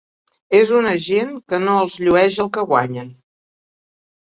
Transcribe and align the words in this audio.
És 0.59 0.71
una 0.79 0.93
gent 1.09 1.29
que 1.53 1.61
no 1.67 1.77
els 1.85 2.01
llueix 2.07 2.41
el 2.49 2.53
que 2.59 2.67
guanyen. 2.75 3.17